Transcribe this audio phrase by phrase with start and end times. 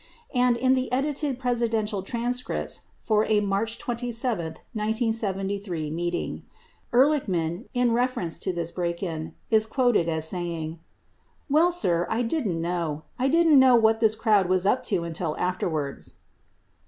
[0.33, 6.43] 78 And, in the edited Presidential transcripts for a March 27, 1973 meeting, (p.
[6.89, 10.79] 330) Ehr lichman, in reference to this break in, is quoted as saying,
[11.51, 13.03] "Well, sir, I didn't know.
[13.19, 16.15] I didn't know what this crowd was up to until after wards."